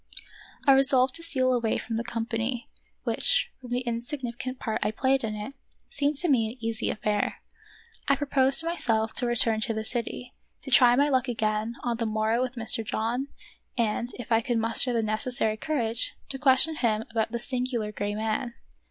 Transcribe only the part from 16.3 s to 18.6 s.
question him about the singular gray man.